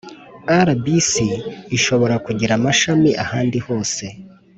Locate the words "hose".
3.67-4.03